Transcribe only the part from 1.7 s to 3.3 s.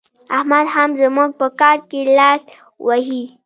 کې لاس وهي.